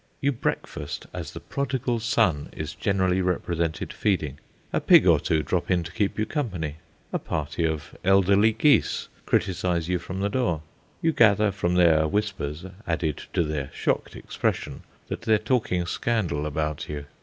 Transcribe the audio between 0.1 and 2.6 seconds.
You breakfast as the Prodigal Son